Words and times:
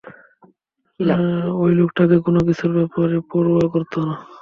ওই 1.61 1.71
লোকটা 1.79 2.03
কোনোকিছুর 2.25 2.71
ব্যাপারে 2.77 3.17
পরোয়া 3.29 3.65
করত 3.73 3.93
না। 4.05 4.15